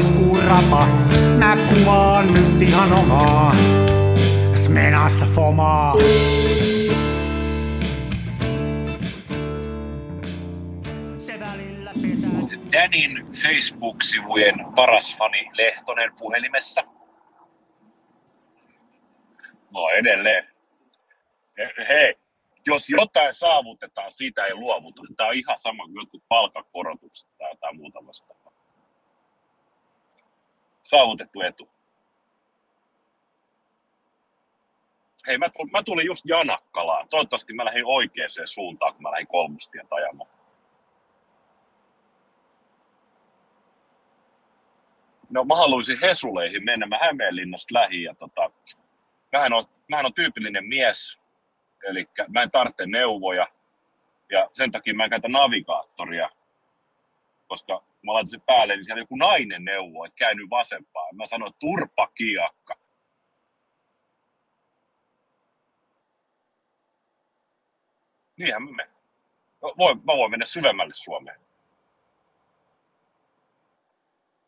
[0.00, 0.86] roiskuu rapa.
[1.38, 3.54] Mä kuvaan nyt ihan omaa.
[4.54, 5.94] Smenassa fomaa.
[12.72, 16.82] Danin Facebook-sivujen paras fani Lehtonen puhelimessa.
[19.70, 20.44] No edelleen.
[21.58, 22.14] He- Hei,
[22.66, 25.02] jos jotain saavutetaan, siitä ei luovuta.
[25.16, 28.39] Tämä on ihan sama kuin jotkut palkankorotukset tai jotain muuta vastaavaa.
[30.90, 31.68] Saavutettu etu.
[35.26, 37.08] Hei, mä, mä tulin just Janakkalaan.
[37.08, 40.30] Toivottavasti mä lähdin oikeaan suuntaan, kun mä lähdin kolmostien ajamaan.
[45.30, 46.86] No mä haluaisin Hesuleihin mennä.
[46.86, 48.50] Mä Hämeenlinnasta lähin ja tota,
[49.32, 51.18] mähän on, mähän on tyypillinen mies,
[51.88, 53.46] eli mä en tarvitse neuvoja
[54.30, 56.30] ja sen takia mä en käytä navigaattoria,
[57.48, 61.16] koska mä laitan sen päälle, niin siellä joku nainen neuvoo, että käänny vasempaan.
[61.16, 62.74] Mä sanoin, turpa kiakka.
[68.36, 68.94] Niinhän mä menen.
[69.62, 71.40] No, Voin, mä voin mennä syvemmälle Suomeen.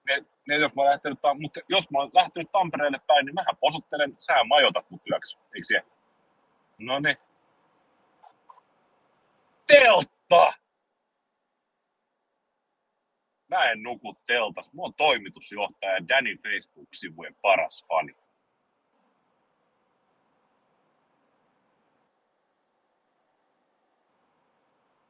[0.08, 4.16] Ne, ne, jos, mä lähtenyt, mutta jos mä oon lähtenyt Tampereelle päin, niin mähän posottelen,
[4.18, 5.88] sähän majoitat mut yöksi, eikö siellä?
[6.78, 7.16] No niin.
[9.66, 10.61] Teltta!
[13.52, 14.72] Mä en nuku teltas.
[14.72, 18.16] Mä oon toimitusjohtaja ja Danny Facebook-sivujen paras fani.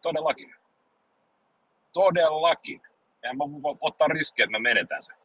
[0.03, 0.55] Todellakin.
[1.93, 2.83] Todellakin.
[3.23, 5.17] En mä voi ottaa riskiä, että mä menetän sen.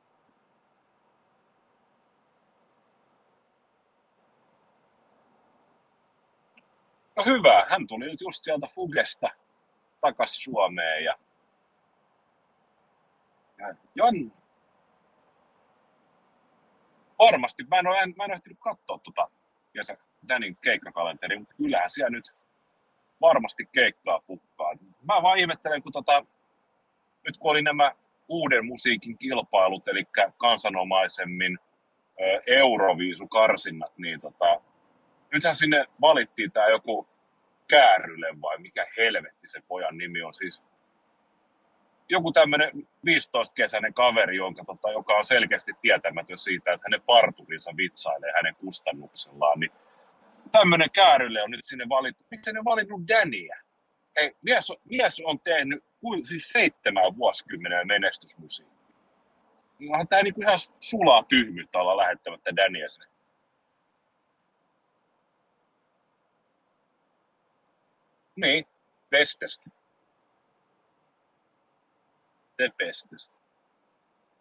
[7.15, 9.29] No hyvä, hän tuli nyt just sieltä Fugesta
[10.01, 11.15] takas Suomeen ja,
[13.95, 14.31] Jan,
[17.19, 19.29] varmasti, mä en ole, mä en ole ehtinyt katsoa tota
[19.73, 19.97] kesä
[20.27, 22.33] Danin keikkakalenteria, mutta kyllähän siellä nyt
[23.21, 24.73] varmasti keikkaa pukkaa.
[25.01, 26.25] Mä vaan ihmettelen, kun tota,
[27.25, 27.91] nyt kun oli nämä
[28.27, 30.03] uuden musiikin kilpailut, eli
[30.37, 31.59] kansanomaisemmin
[32.47, 34.61] Euroviisukarsinnat, niin tota,
[35.31, 37.07] nythän sinne valittiin tämä joku
[37.67, 40.33] Kääryle vai mikä helvetti se pojan nimi on.
[40.33, 40.63] Siis
[42.09, 42.71] joku tämmöinen
[43.07, 49.59] 15-kesäinen kaveri, jonka, tota, joka on selkeästi tietämätön siitä, että hänen parturinsa vitsailee hänen kustannuksellaan,
[49.59, 49.71] niin
[50.51, 52.23] tämmöinen Kääryle on nyt sinne valittu.
[52.31, 53.59] Miksi ne valinnut Daniä?
[54.15, 58.77] Hei, mies, on- mies on tehnyt kuin- siis seitsemän vuosikymmenen menestysmusiikkia.
[59.89, 63.05] Onhan tämä niinku ihan sulaa tyhmyyttä olla lähettämättä Daniä sinne.
[68.35, 68.65] Niin,
[69.09, 69.76] Pestestä.
[72.57, 73.35] Te Pestestä.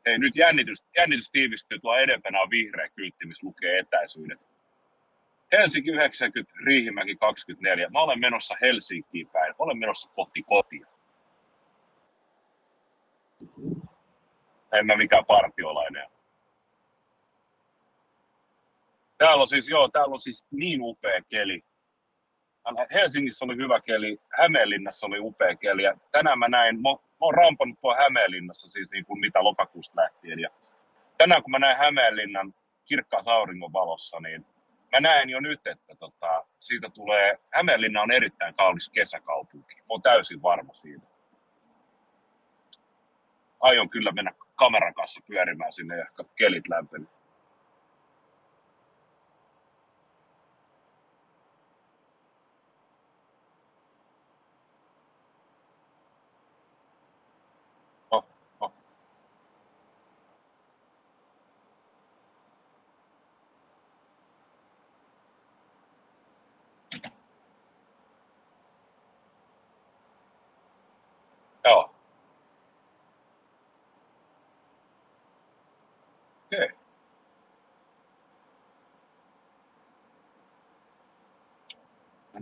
[0.07, 4.41] Hei, nyt jännitys, jännitys tiivistyy, tuo edempänä on vihreä kyltti, missä lukee etäisyydet.
[5.53, 7.89] Helsinki 90, Riihimäki 24.
[7.89, 9.51] Mä olen menossa Helsinkiin päin.
[9.51, 10.87] Mä olen menossa kohti kotia.
[14.73, 16.09] En mä mikään partiolainen.
[19.19, 21.65] Täällä on siis, joo, täällä on siis niin upea keli.
[22.93, 25.83] Helsingissä oli hyvä keli, Hämeenlinnassa oli upea keli.
[25.83, 30.01] Ja tänään mä näin, mä, mä oon rampannut tuolla Hämeenlinnassa siis niin kuin mitä lokakuusta
[30.01, 30.41] lähtien.
[30.41, 30.49] Ja
[31.19, 32.55] tänään kun mä näin Hämeenlinnan
[32.85, 34.47] kirkkaassa auringon valossa, niin
[34.93, 39.75] mä näen jo nyt, että tota, siitä tulee, Hämeenlinna on erittäin kaunis kesäkaupunki.
[39.75, 41.07] Mä oon täysin varma siitä.
[43.61, 46.07] Aion kyllä mennä kameran kanssa pyörimään sinne ja
[46.37, 47.16] kelit lämpenee.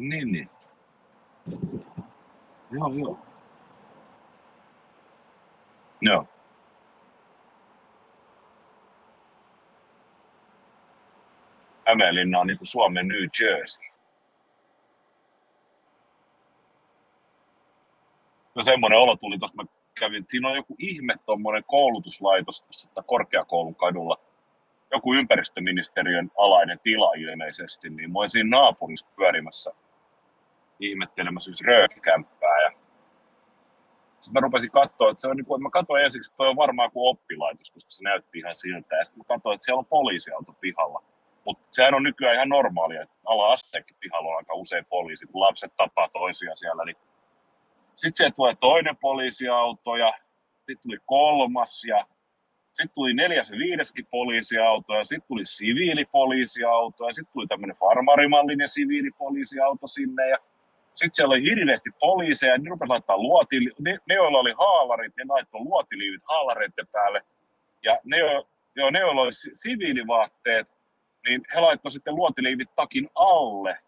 [0.09, 0.49] Niin, niin.
[2.71, 3.19] Joo, joo.
[6.01, 6.27] Joo.
[11.87, 13.85] Hämeenlinna on niin Suomen New Jersey.
[18.55, 19.65] No semmoinen olo tuli tuossa, mä
[20.01, 24.19] kävin, siinä on joku ihme tuommoinen koulutuslaitos tuossa korkeakoulun kadulla,
[24.93, 29.73] joku ympäristöministeriön alainen tila ilmeisesti, niin mä olin siinä naapurissa pyörimässä
[30.81, 32.71] ihmettelemässä yksi röökikämppää ja
[34.21, 36.49] Sitten mä rupesin katsoa, että se on niin kuin, että mä katsoin ensiksi, että toi
[36.49, 38.97] on varmaan kuin oppilaitos, koska se näytti ihan siltä.
[38.97, 41.03] Ja sitten mä katsoin, että siellä on poliisiauto pihalla.
[41.45, 45.41] Mutta sehän on nykyään ihan normaalia, että ala asteekin pihalla on aika usein poliisi, kun
[45.41, 46.85] lapset tapaa toisia siellä.
[46.85, 46.97] Niin...
[47.97, 50.13] Sitten sieltä tulee toinen poliisiauto ja
[50.57, 52.07] sitten tuli kolmas ja
[52.75, 58.69] sitten tuli neljäs ja viideskin poliisiauto ja sitten tuli siviilipoliisiauto ja sitten tuli tämmöinen farmarimallinen
[58.69, 60.39] siviilipoliisiauto sinne ja
[60.95, 65.25] sitten siellä oli hirveästi poliiseja, ne rupesivat laittaa luotili, ne, ne, joilla oli haalarit, ne
[65.29, 67.23] laittoi luotiliivit haalareiden päälle.
[67.83, 68.19] Ja ne,
[68.77, 70.69] jo, ne joilla oli siviilivaatteet,
[71.29, 73.79] niin he laittoi sitten luotiliivit takin alle.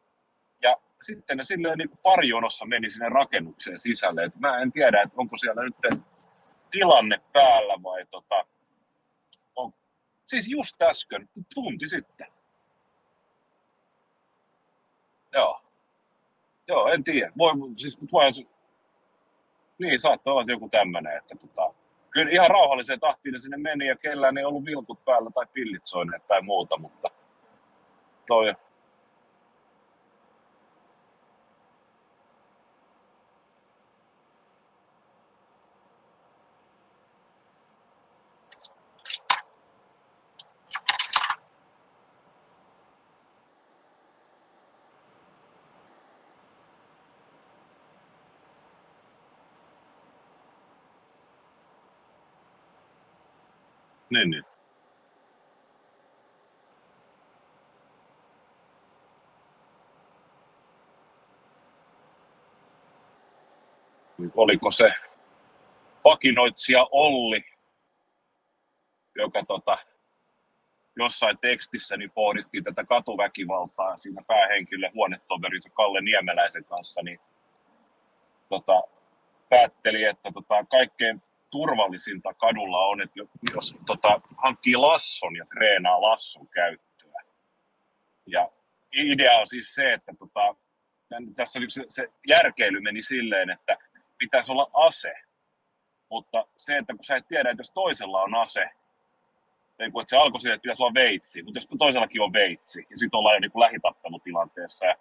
[0.62, 4.24] Ja sitten ne silleen niin parjonossa meni sinne rakennukseen sisälle.
[4.24, 6.02] Et mä en tiedä, että onko siellä nyt
[6.70, 8.46] tilanne päällä vai tota,
[9.56, 9.72] on,
[10.26, 12.26] siis just äsken, tunti sitten.
[15.32, 15.65] Joo.
[16.68, 17.32] Joo, en tiedä.
[17.38, 18.24] Voi, siis, voi,
[19.78, 21.74] niin, saattoi olla joku tämmöinen, että tota,
[22.10, 25.86] kyllä ihan rauhalliseen tahtiin ne sinne meni ja kellään ei ollut vilkut päällä tai pillit
[25.86, 27.10] soineet tai muuta, mutta
[28.26, 28.54] toi,
[54.16, 54.44] Niin, niin.
[64.34, 64.94] Oliko se
[66.04, 67.44] vakinoitsija Olli,
[69.14, 69.78] joka tota,
[70.96, 77.20] jossain tekstissä niin pohdittiin tätä katuväkivaltaa siinä päähenkilön huonetoverinsa Kalle Niemeläisen kanssa, niin
[78.48, 78.82] tota,
[79.48, 83.20] päätteli, että tota, kaikkein turvallisinta kadulla on, että
[83.54, 87.20] jos tota, hankkii lasson ja treenaa lasson käyttöä.
[88.26, 88.50] Ja
[88.92, 90.56] idea on siis se, että tota,
[91.36, 93.76] tässä se, se järkeily meni silleen, että
[94.18, 95.14] pitäisi olla ase,
[96.10, 98.70] mutta se, että kun sä et tiedä, että jos toisella on ase,
[99.78, 102.86] niin kuin, että se alkoi siitä, että pitäisi olla veitsi, mutta jos toisellakin on veitsi,
[102.90, 104.92] ja sitten ollaan jo niin lähitappelutilanteessa, ja,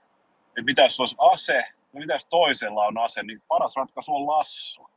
[0.48, 1.58] että mitä jos olisi ase,
[1.94, 4.90] ja mitä jos toisella on ase, niin paras ratkaisu on lasso.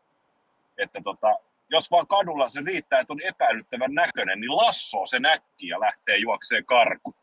[0.78, 1.38] Että tota,
[1.70, 6.16] jos vaan kadulla se riittää, että on epäilyttävän näköinen, niin lasso se näkki ja lähtee
[6.18, 7.14] juokseen karku.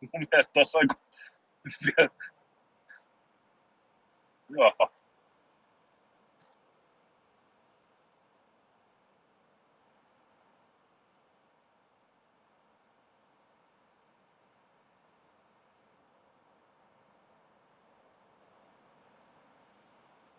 [0.00, 0.88] Mun mielestä tuossa on...
[4.48, 4.97] Joo.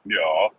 [0.09, 0.51] Joo.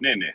[0.00, 0.34] Niin, niin.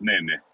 [0.00, 0.47] Niin, niin.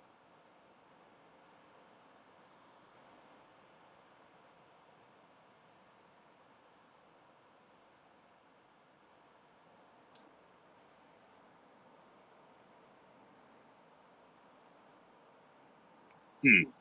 [16.45, 16.73] Hmm.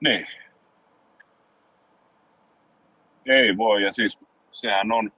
[0.00, 0.26] Niin.
[3.26, 4.18] Ei voi, ja siis
[4.52, 5.12] sehän on,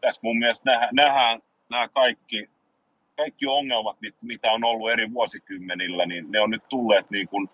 [0.00, 2.50] tässä mun mielestä nähdään, nähdään nämä kaikki,
[3.16, 7.48] kaikki ongelmat, mitä on ollut eri vuosikymmenillä, niin ne on nyt tulleet niin kuin,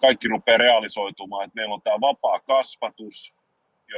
[0.00, 3.34] kaikki rupeaa realisoitumaan, että meillä on tämä vapaa kasvatus,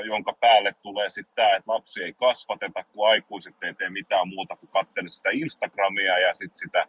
[0.05, 4.57] jonka päälle tulee sitten tämä, että lapsi ei kasvateta, kun aikuiset ei tee mitään muuta
[4.57, 6.87] kuin katsella sitä Instagramia ja sitten sitä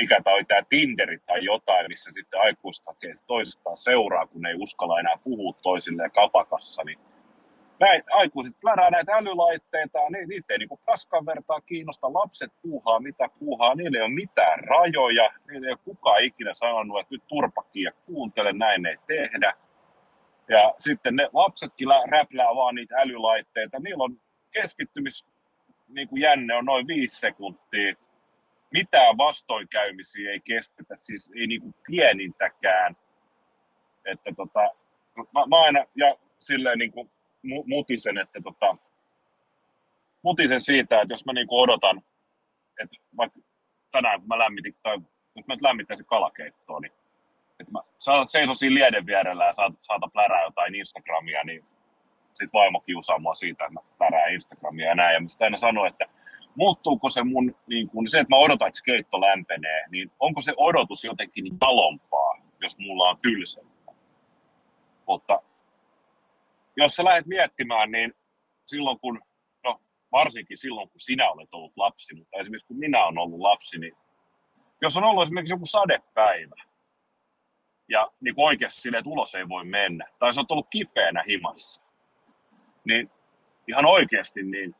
[0.00, 5.00] mikä tämä tämä Tinderi tai jotain, missä sitten aikuiset hakee toisistaan seuraa, kun ei uskalla
[5.00, 6.98] enää puhua toisilleen kapakassa, niin
[7.80, 13.28] näitä aikuiset plärää näitä älylaitteita, niin niitä ei niinku paskan vertaa kiinnosta, lapset puuhaa mitä
[13.38, 17.82] puuhaa, niillä ei ole mitään rajoja, niillä ei ole kukaan ikinä sanonut, että nyt turpakin
[17.82, 19.54] ja kuuntele, näin ei tehdä.
[20.48, 24.16] Ja sitten ne lapsetkin räplää vaan niitä älylaitteita, niillä on
[24.50, 25.26] keskittymis
[25.88, 27.94] niin kuin jänne on noin viisi sekuntia,
[28.74, 32.96] mitään vastoinkäymisiä ei kestetä, siis ei niinku pienintäkään.
[34.04, 34.60] Että tota,
[35.16, 37.10] mä, mä aina, ja silleen niinku
[37.66, 38.76] mutisen, että tota,
[40.22, 42.02] mutisen siitä, että jos mä niinku odotan,
[42.82, 43.40] että vaikka
[43.92, 44.98] tänään kun mä lämmitin, tai
[45.34, 46.92] nyt mä lämmittäisin kalakeittoa, niin
[47.60, 47.80] että mä
[48.26, 51.64] seisoo siinä lieden vierellä ja saat, saata plärää jotain Instagramia, niin
[52.34, 55.14] sit vaimo kiusaa mua siitä, että mä plärää Instagramia ja näin.
[55.14, 56.06] Ja mä aina sanoin, että
[56.56, 60.40] muuttuuko se mun, niin kun, se, että mä odotan, että se keitto lämpenee, niin onko
[60.40, 63.94] se odotus jotenkin niin talompaa, jos mulla on tylsempää.
[65.06, 65.40] Mutta
[66.76, 68.12] jos sä lähdet miettimään, niin
[68.66, 69.20] silloin kun,
[69.64, 69.80] no
[70.12, 73.96] varsinkin silloin kun sinä olet ollut lapsi, mutta esimerkiksi kun minä olen ollut lapsi, niin
[74.82, 76.56] jos on ollut esimerkiksi joku sadepäivä,
[77.88, 81.82] ja niin oikeasti silleen, että ulos ei voi mennä, tai sä oot ollut kipeänä himassa,
[82.84, 83.10] niin
[83.68, 84.74] ihan oikeasti, niin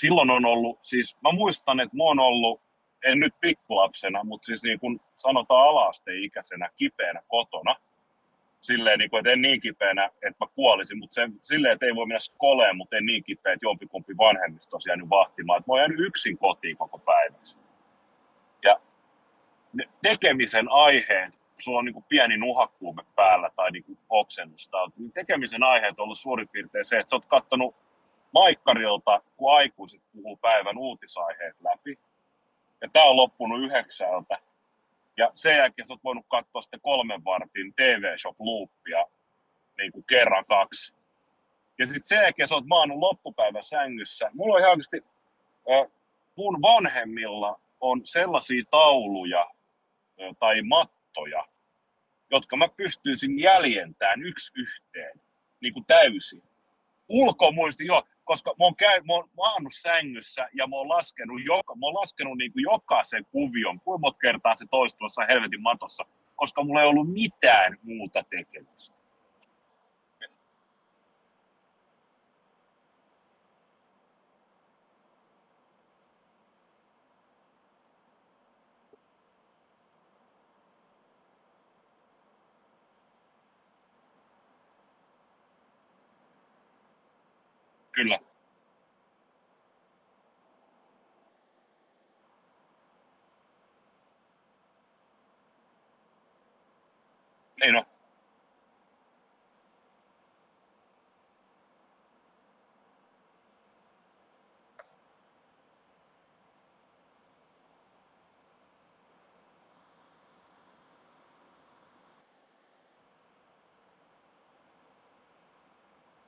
[0.00, 2.60] silloin on ollut, siis mä muistan, että mä oon ollut,
[3.04, 7.76] en nyt pikkulapsena, mutta siis niin kuin sanotaan alaasteikäisenä kipeänä kotona,
[8.60, 11.94] silleen, niin kuin, että en niin kipeänä, että mä kuolisin, mutta se, silleen, että ei
[11.94, 15.58] voi mennä skoleen, mutta en niin kipeä, että jompikumpi vanhemmista on jäänyt vahtimaan.
[15.58, 17.58] Että mä oon jäänyt yksin kotiin koko päiväksi.
[18.64, 18.80] Ja
[20.02, 25.62] tekemisen aiheet, sulla on niin kuin pieni nuhakkuume päällä tai niin kuin oksennusta, niin tekemisen
[25.62, 27.74] aiheet on ollut suurin piirtein se, että sä oot kattonut
[28.32, 31.98] Maikkarilta, kun aikuiset puhuu päivän uutisaiheet läpi.
[32.80, 34.38] Ja tämä on loppunut yhdeksältä.
[35.16, 39.04] Ja sen jälkeen sä oot voinut katsoa sitten kolmen vartin TV-shop-loopia
[39.78, 40.94] niin kuin kerran kaksi.
[41.78, 44.30] Ja sitten sen jälkeen sä oot maannut loppupäivän sängyssä.
[44.34, 45.04] Mulla on ihan oikeasti,
[46.36, 49.50] mun vanhemmilla on sellaisia tauluja
[50.38, 51.48] tai mattoja,
[52.30, 55.20] jotka mä pystyisin jäljentämään yksi yhteen
[55.60, 56.42] niin kuin täysin.
[57.08, 61.74] Ulkomuisti, joo koska mä oon, käy, mä oon maannut sängyssä ja mä oon laskenut, joka,
[61.74, 66.04] mä oon laskenut niin kuin jokaisen kuvion, kuinka monta kertaa se toistuvassa helvetin matossa,
[66.36, 69.07] koska mulla ei ollut mitään muuta tekemistä.
[87.98, 88.18] Kyllä.
[97.60, 97.84] Niin on.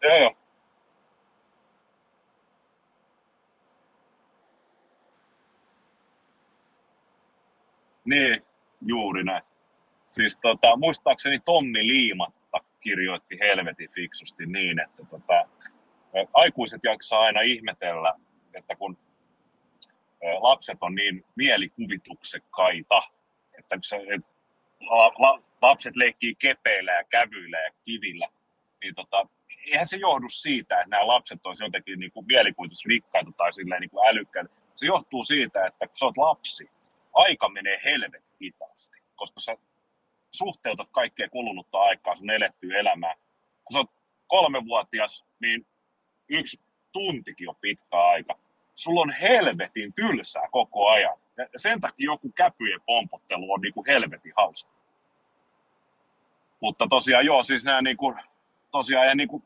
[0.03, 0.40] Joo,
[8.11, 8.43] Niin,
[8.87, 9.43] juuri näin.
[10.07, 15.49] Siis tota, muistaakseni Tommi Liimatta kirjoitti helvetin fiksusti niin, että tota,
[16.33, 18.15] aikuiset jaksaa aina ihmetellä,
[18.55, 18.99] että kun
[20.41, 23.03] lapset on niin mielikuvituksekkaita,
[23.59, 23.97] että se,
[24.81, 28.29] la, la, lapset leikkii kepeillä ja kävyillä ja kivillä,
[28.83, 29.29] niin tota,
[29.67, 33.51] eihän se johdu siitä, että nämä lapset olisivat jotenkin niin kuin mielikuvitusrikkaita tai
[33.81, 34.51] niin kuin älykkäitä.
[34.75, 36.71] Se johtuu siitä, että kun sä oot lapsi,
[37.21, 39.57] aika menee helvetin hitaasti, koska sä
[40.31, 43.15] suhteutat kaikkea kulunutta aikaa sun elettyä elämää.
[43.65, 43.91] Kun sä oot
[44.27, 45.67] kolmevuotias, niin
[46.29, 46.61] yksi
[46.93, 48.39] tuntikin on pitkä aika.
[48.75, 51.19] Sulla on helvetin tylsää koko ajan.
[51.37, 54.71] Ja sen takia joku käpyjen pompottelu on niin kuin helvetin hauska.
[56.61, 58.17] Mutta tosiaan joo, siis nämä niin kuin,
[58.71, 59.43] tosiaan ja niin kuin,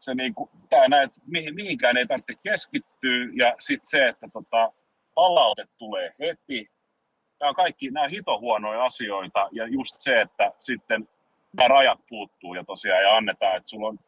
[0.00, 4.72] se niin kuin, tää näet, mihin, mihinkään ei tarvitse keskittyä ja sitten se, että tota,
[5.18, 6.70] palaute tulee heti.
[7.40, 11.08] Nämä kaikki nämä hito huonoja asioita ja just se, että sitten
[11.56, 13.98] nämä rajat puuttuu ja tosiaan ja annetaan, että sulla on,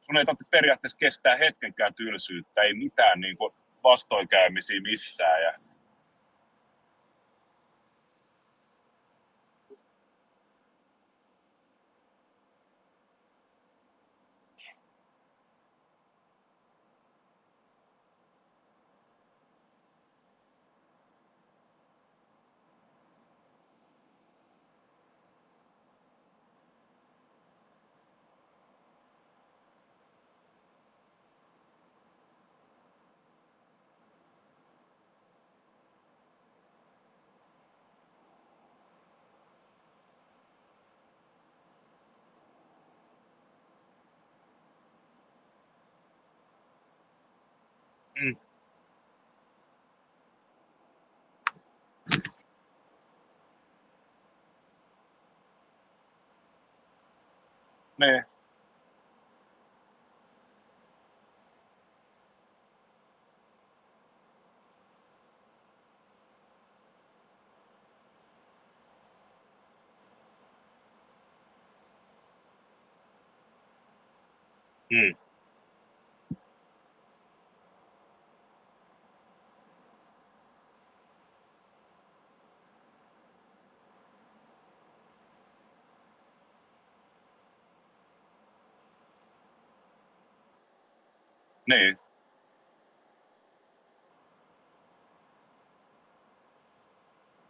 [0.00, 5.52] sun ei tarvitse periaatteessa kestää hetkenkään tylsyyttä, ei mitään niin kuin vastoinkäymisiä missään ja
[58.00, 58.24] man.
[74.92, 75.26] Hmm.
[91.66, 91.98] Niin.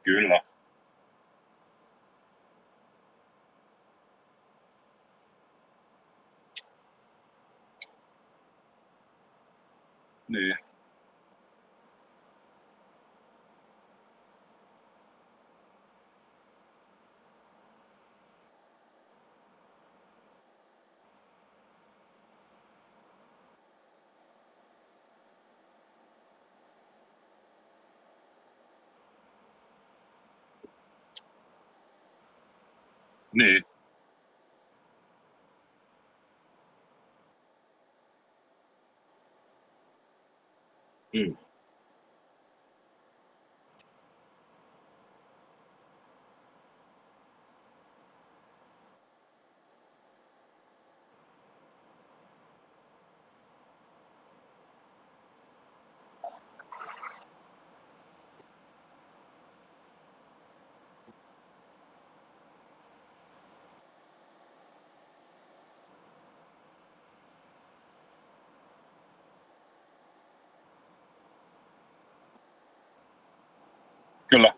[0.05, 0.41] Kyllä.
[10.29, 10.55] Niin.
[33.35, 33.65] Niin.
[41.15, 41.37] Mm.
[74.31, 74.53] Kyllä.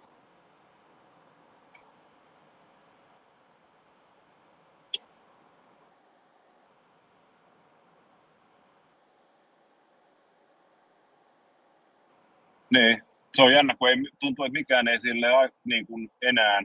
[12.71, 13.03] Niin.
[13.35, 15.27] Se on jännä, kun ei, tuntuu, että mikään ei sille
[15.65, 16.61] niin kuin enää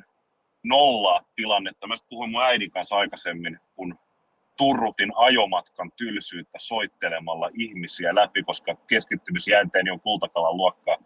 [0.64, 1.88] nollaa tilannetta.
[1.88, 4.00] Mä puhuin mun äidin kanssa aikaisemmin, kun
[4.58, 10.98] turrutin ajomatkan tylsyyttä soittelemalla ihmisiä läpi, koska keskittymisjänteeni on kultakalan luokkaa.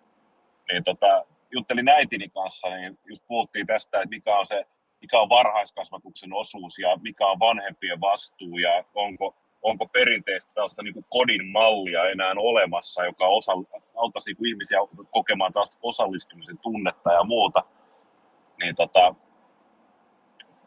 [0.71, 4.65] Niin tota, juttelin äitini kanssa, niin just puhuttiin tästä, että mikä on se
[5.01, 11.05] mikä on varhaiskasvatuksen osuus ja mikä on vanhempien vastuu ja onko, onko perinteistä tällaista niin
[11.09, 13.51] kodin mallia enää olemassa, joka osa,
[13.95, 14.79] auttaisi niin ihmisiä
[15.11, 17.63] kokemaan taas osallistumisen tunnetta ja muuta.
[18.59, 19.15] Niin tota,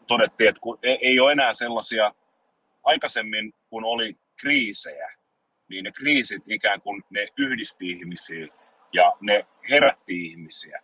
[0.07, 2.13] todettiin, että kun ei, ei ole enää sellaisia,
[2.83, 5.11] aikaisemmin kun oli kriisejä,
[5.69, 8.47] niin ne kriisit ikään kuin ne yhdisti ihmisiä
[8.95, 10.81] ja ne herätti ihmisiä.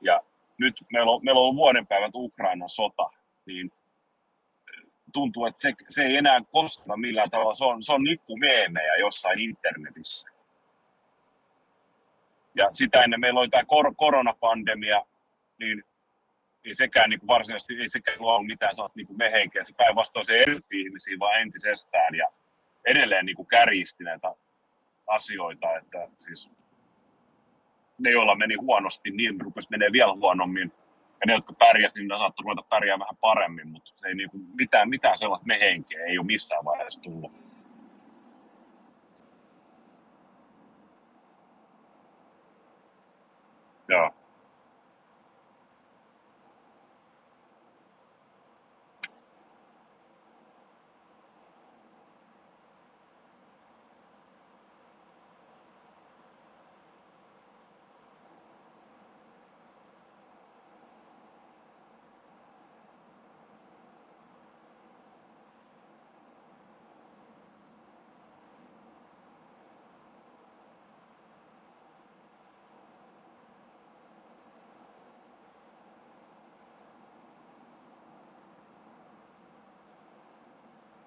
[0.00, 0.20] Ja
[0.58, 3.10] nyt meillä on, meillä on ollut vuoden päivät Ukrainan sota,
[3.46, 3.72] niin
[5.12, 7.54] tuntuu, että se, se ei enää kosketa millään tavalla.
[7.54, 8.02] Se on, se on
[8.38, 10.28] meemejä jossain internetissä.
[12.54, 15.02] Ja sitä ennen meillä oli tämä kor- koronapandemia,
[15.58, 15.84] niin,
[16.64, 19.62] niin sekään niin kuin varsinaisesti ei sekään ollut mitään sellaista niin mehenkeä.
[19.62, 22.26] Se päinvastoin se eritti ihmisiä vaan entisestään ja
[22.84, 24.34] edelleen niin kuin kärjisti näitä
[25.06, 25.76] asioita.
[25.76, 26.50] Että siis
[27.98, 30.72] ne, joilla meni huonosti, niin rupesi menee vielä huonommin.
[31.20, 34.36] Ja ne, jotka pärjäsivät, niin ne saattoi ruveta pärjää vähän paremmin, mutta se ei niinku,
[34.58, 37.32] mitään, mitään sellaista mehenkeä ei ole missään vaiheessa tullut.
[43.88, 44.23] Joo.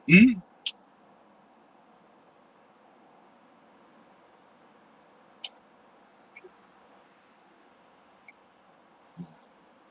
[0.08, 0.42] Mm.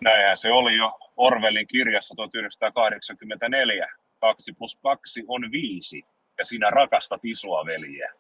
[0.01, 3.87] Näinhän se oli jo Orwellin kirjassa 1984.
[4.21, 6.03] 2 plus 2 on 5
[6.39, 8.13] ja sinä rakastat isoa veljeä.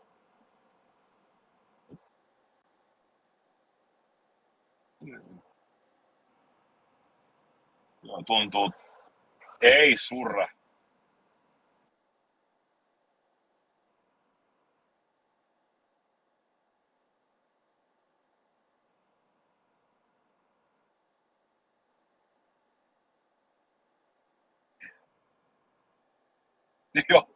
[8.26, 8.70] Tuntuu.
[9.61, 10.56] Ei surra.
[26.96, 27.04] Joo.
[27.11, 27.36] Joo.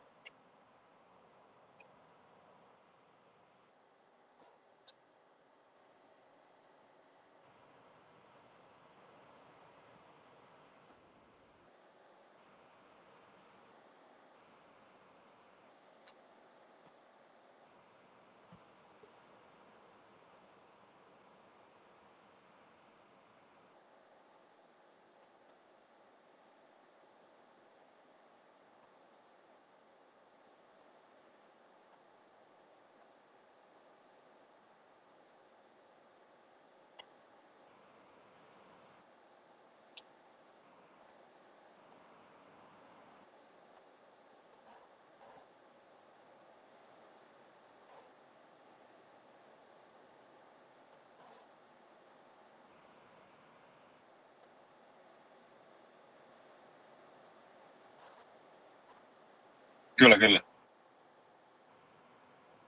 [60.01, 60.41] Kyllä, kyllä.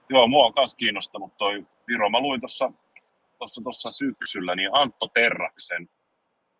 [0.08, 2.10] Joo, mua on myös kiinnostanut toi Viro.
[2.10, 2.72] Mä luin tuossa
[3.38, 5.88] tossa, tossa syksyllä, niin Antto Terraksen,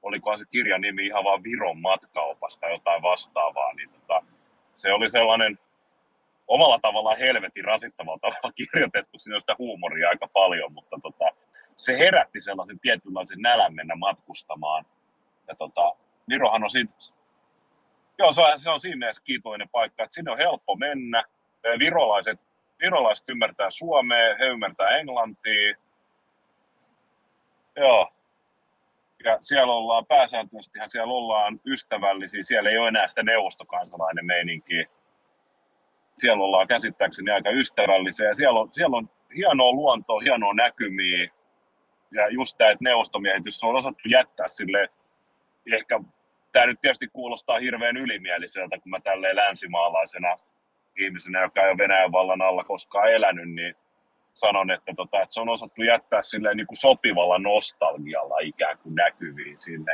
[0.02, 4.22] olikohan se kirjan nimi ihan vaan Viron matkaopasta jotain vastaavaa, niin tota,
[4.74, 5.58] se oli sellainen
[6.48, 11.24] omalla tavallaan helvetin rasittavalla tavalla kirjoitettu, siinä on sitä huumoria aika paljon, mutta tota,
[11.76, 14.84] se herätti sellaisen tietynlaisen nälän mennä matkustamaan.
[15.48, 15.92] Ja tota,
[16.28, 16.94] Virohan on siitä,
[18.18, 21.24] joo, se on, se on siinä mielessä kiitollinen paikka, että sinne on helppo mennä.
[21.78, 22.40] Virolaiset,
[22.80, 25.76] virolaiset ymmärtää suomea, he ymmärtää englantia.
[27.76, 28.10] Joo.
[29.24, 34.86] Ja siellä ollaan pääsääntöisesti, siellä ollaan ystävällisiä, siellä ei ole enää sitä neuvostokansalainen meininkiä.
[36.18, 41.28] Siellä ollaan käsittääkseni aika ystävällisiä siellä on, siellä on hienoa luontoa, hienoa näkymiä.
[42.10, 44.88] Ja just tämä, että neuvostomiehet, jos on osattu jättää sille
[45.72, 46.00] ehkä
[46.54, 50.36] tämä nyt tietysti kuulostaa hirveän ylimieliseltä, kun mä tälleen länsimaalaisena
[50.98, 53.74] ihmisenä, joka ei ole Venäjän vallan alla koskaan elänyt, niin
[54.34, 58.94] sanon, että, tota, että se on osattu jättää silleen niin kuin sopivalla nostalgialla ikään kuin
[58.94, 59.92] näkyviin sinne.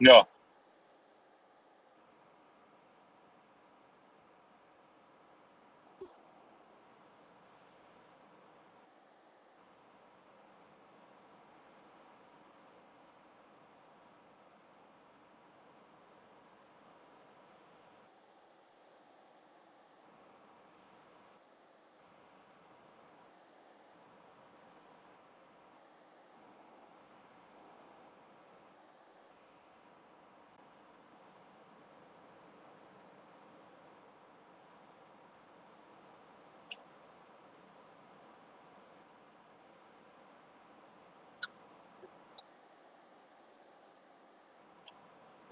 [0.00, 0.28] no.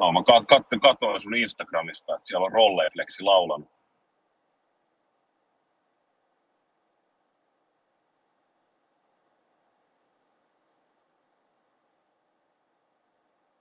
[0.00, 3.70] No, mä kat- kat- katsoin sun Instagramista, että siellä on Rolleflexi laulanut.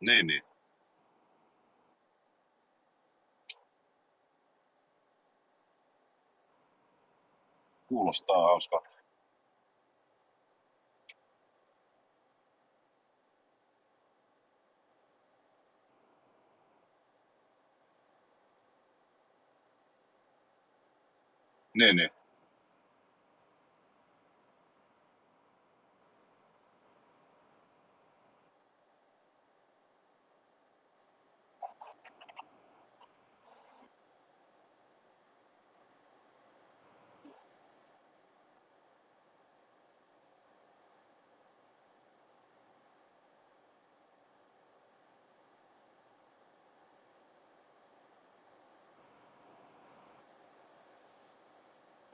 [0.01, 0.43] Niin, niin.
[7.87, 8.98] Kuulostaa hauskalta.
[21.79, 22.18] Niin, niin.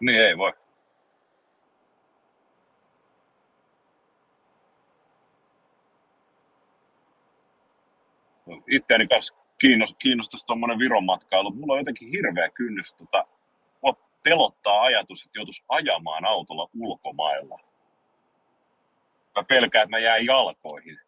[0.05, 0.53] Niin ei voi.
[8.69, 9.33] Itseäni kanssa
[9.99, 11.51] kiinnostaisi tuommoinen Viron matkailu.
[11.51, 13.25] Mulla on jotenkin hirveä kynnys, tota,
[14.23, 17.59] pelottaa ajatus, että joutuisi ajamaan autolla ulkomailla.
[19.35, 20.99] Mä pelkään, että mä jään jalkoihin.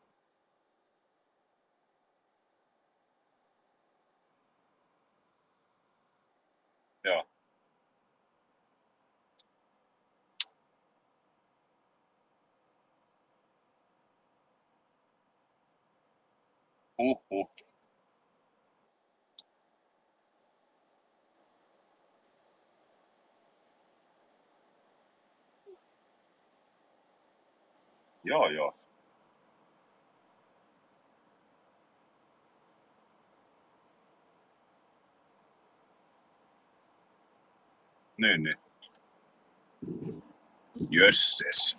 [7.03, 7.27] Joo.
[16.97, 17.47] Huhhuh.
[28.23, 28.73] Joo, joo.
[38.17, 38.57] Niin, niin.
[40.89, 41.77] Jösses.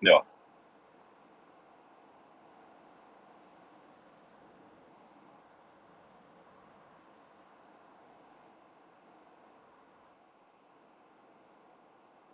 [0.00, 0.26] Joo.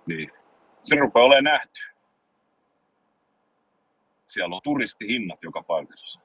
[0.07, 0.31] Niin.
[0.85, 1.81] Se rupeaa olemaan nähty.
[4.27, 6.21] Siellä on turistihinnat joka paikassa.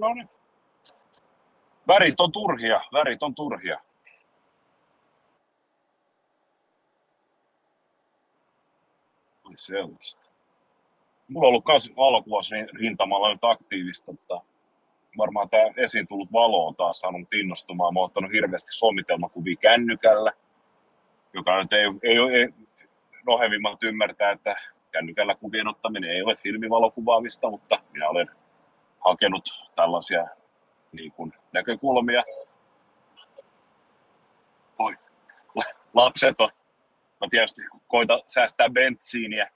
[0.00, 0.41] No niin.
[1.88, 3.80] Värit on turhia, värit on turhia.
[9.44, 10.22] Ai sellaista.
[11.28, 14.40] Mulla on ollut myös valokuvaus rintamalla nyt aktiivista, mutta
[15.18, 17.94] varmaan tämä esiin tullut valo on taas saanut innostumaan.
[17.94, 20.32] Mä oon ottanut hirveästi sommitelmakuvia kännykällä,
[21.32, 22.48] joka nyt ei, ei, ei
[23.26, 24.56] nohevimmat ymmärtää, että
[24.92, 28.30] kännykällä kuvien ottaminen ei ole filmivalokuvaamista, mutta minä olen
[29.04, 30.28] hakenut tällaisia
[30.92, 32.22] niin kuin, näkökulmia.
[34.78, 34.94] Oi,
[35.94, 36.50] lapset on.
[37.20, 39.50] Mä tietysti koitan säästää bensiiniä,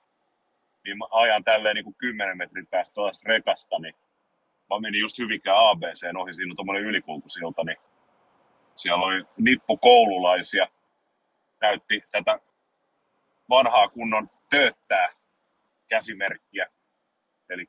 [0.84, 3.94] niin mä ajan tälleen niin kuin 10 metrin päästä tuosta rekasta, niin
[4.70, 7.76] mä menin just hyvinkään ABC ohi, siinä on tuommoinen ylikulkusilta, niin
[8.76, 10.68] siellä oli nippu koululaisia,
[11.60, 12.38] näytti tätä
[13.48, 15.08] vanhaa kunnon tööttää
[15.88, 16.66] käsimerkkiä.
[17.50, 17.64] Eli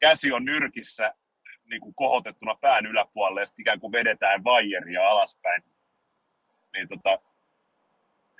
[0.00, 1.14] käsi on nyrkissä
[1.70, 5.62] niin kuin kohotettuna pään yläpuolelle ja sitten ikään kuin vedetään vaijeria alaspäin.
[6.72, 7.18] Niin tota,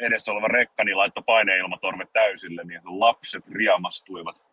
[0.01, 4.47] edessä oleva rekka niin laittoi paineilmatorvet täysille, niin lapset riamastuivat.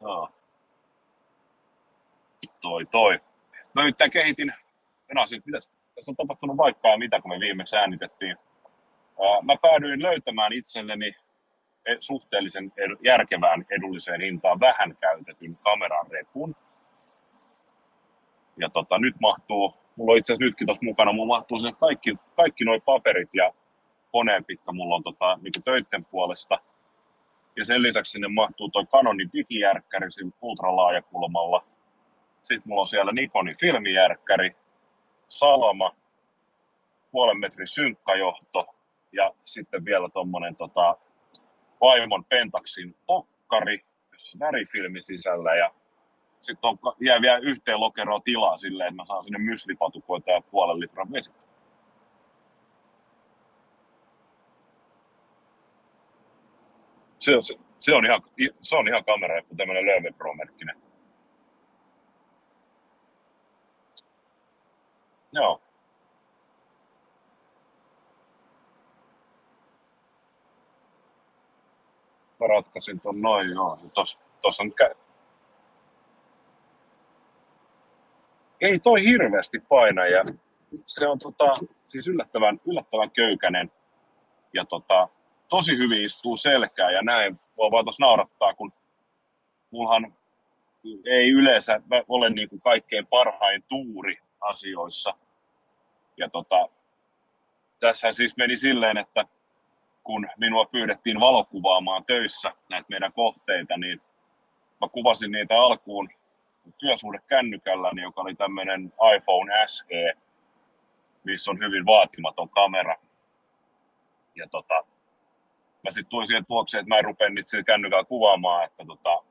[0.00, 0.32] No.
[2.60, 3.20] Toi, toi.
[3.74, 4.52] Mä nyt kehitin,
[5.08, 8.36] menasin, että mitäs, tässä on tapahtunut vaikka mitä, kun me viimeksi äänitettiin.
[9.42, 11.16] Mä päädyin löytämään itselleni
[11.86, 12.72] E, suhteellisen
[13.04, 16.56] järkevään edulliseen hintaan vähän käytetyn kameran repun.
[18.56, 22.16] Ja tota, nyt mahtuu, mulla on itse asiassa nytkin tuossa mukana, mulla mahtuu sinne kaikki,
[22.36, 23.52] kaikki nuo paperit ja
[24.12, 26.58] koneen pitkä mulla on tota, niin töitten puolesta.
[27.56, 30.06] Ja sen lisäksi sinne mahtuu tuo Canonin digijärkkäri
[30.42, 31.64] ultralaajakulmalla.
[32.42, 34.56] Sitten mulla on siellä Nikonin filmijärkkäri,
[35.28, 35.96] salama,
[37.10, 38.66] puolen metrin synkkajohto
[39.12, 40.96] ja sitten vielä tuommoinen tota,
[41.80, 43.78] vaimon Pentaxin okkari,
[44.40, 45.70] värifilmi sisällä ja
[46.40, 50.80] sitten on, jää vielä yhteen lokeroon tilaa silleen, että mä saan sinne myslipatukoita ja puolen
[50.80, 51.32] litran vesi.
[57.18, 58.22] Se, se, se, on ihan,
[58.62, 60.76] se on ihan kamerareppu, tämmöinen Löwe Pro-merkkinen.
[65.32, 65.63] Joo.
[72.44, 73.78] Mä ratkaisin ton noin, joo.
[74.40, 74.96] Tos on kä-
[78.60, 80.24] ei toi hirveästi paina ja
[80.86, 81.54] se on tota,
[81.86, 83.72] siis yllättävän, yllättävän köykäinen
[84.52, 85.08] ja tota,
[85.48, 87.40] tosi hyvin istuu selkää ja näin.
[87.56, 88.72] Voi vaan tuossa naurattaa, kun
[89.70, 90.14] mullahan
[91.06, 95.14] ei yleensä ole niin kuin kaikkein parhain tuuri asioissa.
[96.16, 96.68] Ja tota,
[97.80, 99.24] tässä siis meni silleen, että
[100.04, 104.00] kun minua pyydettiin valokuvaamaan töissä näitä meidän kohteita, niin
[104.80, 106.08] mä kuvasin niitä alkuun
[106.78, 110.12] työsuhde kännykällä, joka oli tämmöinen iPhone SE,
[111.24, 112.96] missä on hyvin vaatimaton kamera.
[114.34, 114.84] Ja tota,
[115.84, 119.22] mä sitten tulin siihen tuokseen, että mä en rupea niitä kännykällä kuvaamaan, että tota,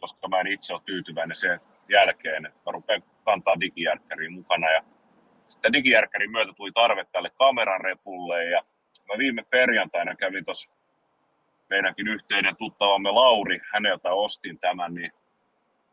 [0.00, 4.70] koska mä en itse ole tyytyväinen sen jälkeen, että mä rupean kantaa digijärkkäriin mukana.
[4.70, 4.82] Ja
[5.46, 8.62] sitten digijärkkärin myötä tuli tarve tälle kamerarepulle ja
[9.08, 10.70] mä viime perjantaina kävin tuossa
[11.70, 15.12] meidänkin yhteinen tuttavamme Lauri, häneltä ostin tämän, niin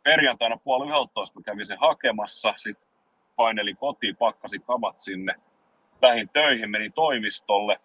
[0.04, 2.88] perjantaina puoli yhdeltoista mä kävin sen hakemassa, sitten
[3.36, 5.36] painelin kotiin, pakkasin kamat sinne,
[6.02, 7.80] lähin töihin, menin toimistolle.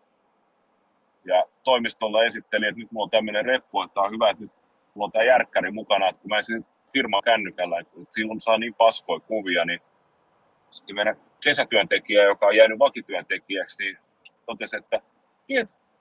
[1.25, 4.53] Ja toimistolla esittelin, että nyt mulla on tämmöinen reppu, että on hyvä, että nyt
[4.95, 8.75] mulla on tämä järkkäri mukana, että kun mä esin firman kännykällä, että silloin saa niin
[8.75, 9.81] paskoja kuvia, niin
[10.71, 13.99] sitten meidän kesätyöntekijä, joka on jäänyt vakityöntekijäksi, niin
[14.47, 15.01] totesi, että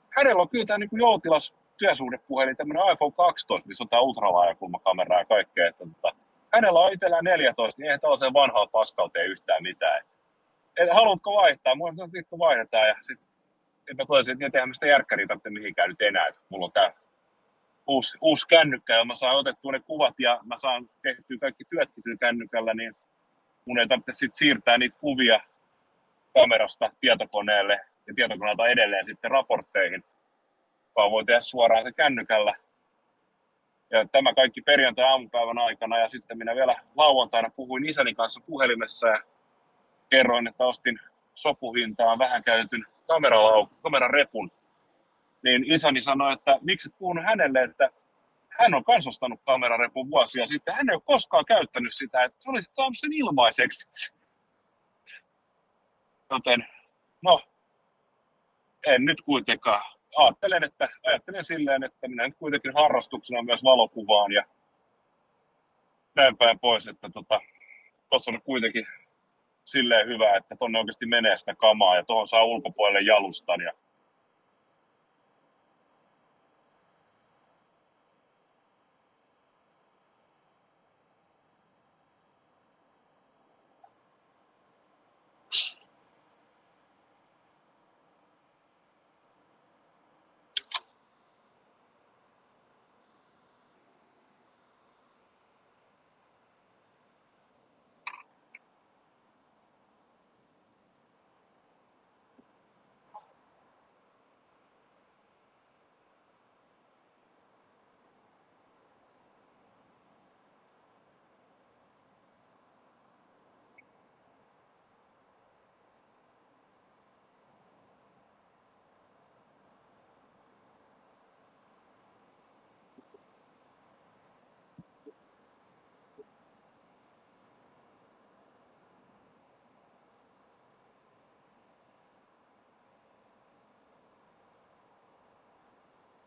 [0.09, 5.25] hänellä on kyllä tämä niin joutilas työsuhdepuhelin, tämmöinen iPhone 12, missä on tämä ultralaajakulmakamera ja
[5.25, 6.15] kaikkea, että tota,
[6.53, 10.03] hänellä on itsellään 14, niin eihän tällaiseen vanhaan paskauteen yhtään mitään.
[10.77, 11.75] Et, haluatko vaihtaa?
[11.75, 16.01] Mulla on vittu vaihdetaan ja sitten mä toisin, että eihän sitä järkkäriä tarvitse mihinkään nyt
[16.01, 16.29] enää.
[16.49, 16.93] Mulla on tää
[17.87, 22.03] uusi, uusi kännykkä ja mä saan otettua ne kuvat ja mä saan tehtyä kaikki työtkin
[22.03, 22.95] sillä kännykällä, niin
[23.65, 25.39] mun ei tarvitse sit siirtää niitä kuvia
[26.33, 30.03] kamerasta tietokoneelle ja tietokoneelta edelleen sitten raportteihin
[30.95, 32.55] vaan voi tehdä suoraan se kännykällä.
[33.91, 39.23] Ja tämä kaikki perjantai-aamupäivän aikana ja sitten minä vielä lauantaina puhuin isäni kanssa puhelimessa ja
[40.09, 40.99] kerroin, että ostin
[41.33, 42.85] sopuhintaan vähän käytetyn
[43.81, 44.51] kamerarepun.
[45.43, 47.89] Niin isäni sanoi, että miksi et puhunut hänelle, että
[48.49, 50.75] hän on kanssa ostanut kamerarepun vuosia sitten.
[50.75, 54.13] Hän ei ole koskaan käyttänyt sitä, että sä olisit saanut sen ilmaiseksi.
[56.31, 56.67] Joten,
[57.21, 57.41] no,
[58.85, 59.81] en nyt kuitenkaan.
[60.17, 64.43] Ajattelen, että, ajattelen silleen, että minä nyt kuitenkin harrastuksena myös valokuvaan ja
[66.15, 67.41] näin päin pois, että tota,
[68.09, 68.87] tuossa on kuitenkin
[69.65, 73.73] silleen hyvä, että tonne oikeasti menee sitä kamaa ja tuohon saa ulkopuolelle jalustan ja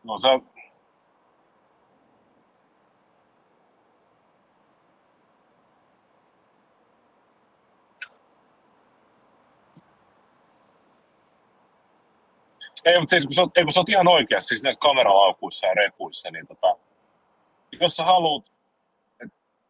[0.09, 0.27] No se,
[12.85, 15.73] Ei, mutta siis kun sä, ei, kun sä oot ihan oikeassa siis näissä kameralaukuissa ja
[15.73, 16.77] repuissa, niin tota,
[17.81, 18.45] jos sä haluat,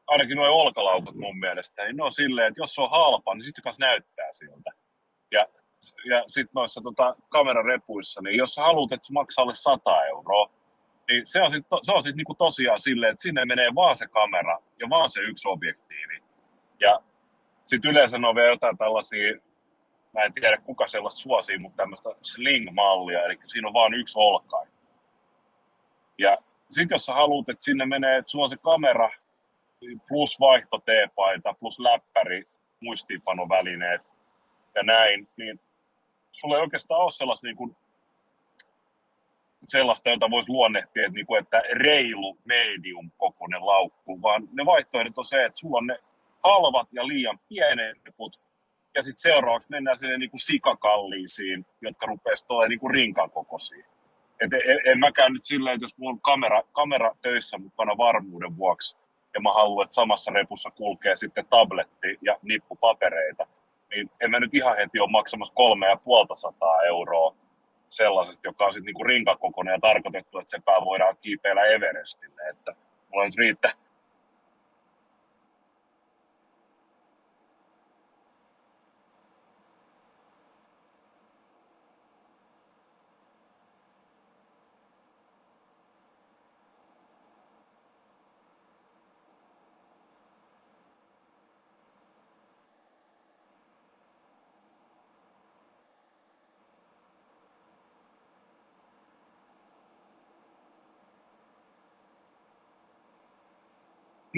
[0.08, 3.44] ainakin nuo olkalaukut mun mielestä, niin ne on silleen, että jos se on halpa, niin
[3.44, 4.72] sit se kanssa näyttää siltä.
[5.32, 5.48] Ja
[6.10, 10.50] ja sitten noissa tota, kamerarepuissa, niin jos sä haluat, että se maksaa alle 100 euroa,
[11.08, 14.90] niin se on sitten sit niinku tosiaan silleen, että sinne menee vaan se kamera ja
[14.90, 16.24] vaan se yksi objektiivi.
[16.80, 17.00] Ja
[17.66, 19.34] sitten yleensä on vielä jotain tällaisia,
[20.14, 24.70] mä en tiedä kuka sellaista suosii, mutta tämmöistä sling-mallia, eli siinä on vain yksi olkain.
[26.18, 26.38] Ja
[26.72, 29.10] sitten jos sä haluat, että sinne menee, että sulla on se kamera
[30.08, 32.44] plus vaihtoteepaita, plus läppäri,
[32.82, 34.02] muistiinpanovälineet
[34.76, 35.60] ja näin, niin
[36.32, 37.76] sulla ei oikeastaan ole sellaista niin kuin
[39.68, 45.18] sellaista, jota voisi luonnehtia, että, niin kuin, että reilu medium kokoinen laukku, vaan ne vaihtoehdot
[45.18, 46.00] on se, että sulla on ne
[46.44, 47.98] halvat ja liian pienet
[48.96, 53.86] ja sitten seuraavaksi mennään sinne niin kuin sikakalliisiin, jotka rupeaisi olemaan niin kuin rinkan kokoisia.
[54.40, 58.58] Et en, en mäkään nyt silleen, että jos mulla on kamera, kamera töissä mukana varmuuden
[58.58, 58.98] vuoksi,
[59.34, 63.48] ja mä haluan, että samassa repussa kulkee sitten tabletti ja nippu papereita,
[63.90, 67.36] niin en mä nyt ihan heti ole maksamassa kolme ja puolta sataa euroa
[67.90, 72.42] sellaisesta, joka on sitten niinku rinkakokoinen ja tarkoitettu, että sepä voidaan kiipeillä Everestille.
[72.50, 72.76] Että
[73.10, 73.72] mulla nyt riittää,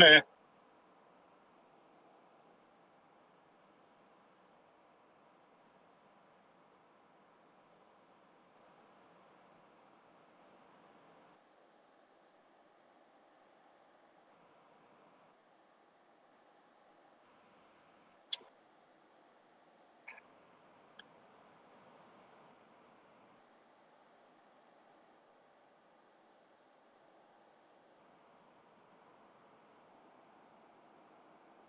[0.10, 0.31] Niin.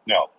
[0.07, 0.33] Joo.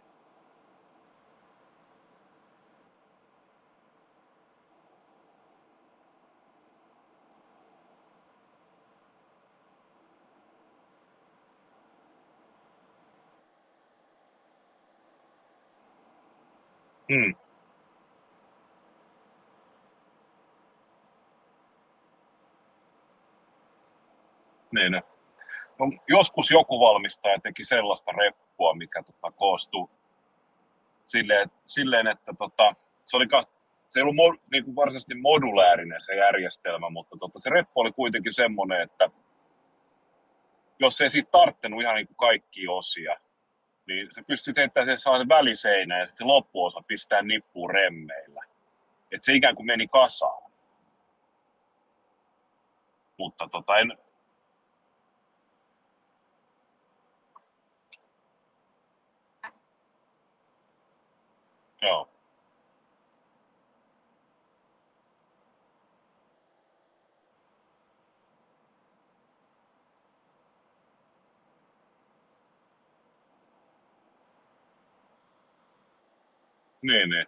[17.09, 17.33] Mm.
[24.71, 25.12] Niin, niin.
[25.79, 29.89] No, joskus joku valmistaja teki sellaista reppua, mikä tota, koostui
[31.05, 33.49] silleen, silleen että tota, se oli kas,
[33.89, 37.91] se ei ollut mo, niin kuin varsinaisesti modulaarinen se järjestelmä, mutta tota, se reppu oli
[37.91, 39.09] kuitenkin semmoinen, että
[40.79, 43.19] jos ei siitä tarttenut ihan niin kuin kaikki osia,
[43.87, 48.43] niin se pystyy teettämään sen sellaisen väliseinän ja sitten se loppuosa pistää nippuun remmeillä.
[49.11, 50.51] Että se ikään kuin meni kasaan.
[53.17, 53.97] Mutta tota, en,
[61.83, 62.07] Joo.
[76.81, 77.27] Niin, niin.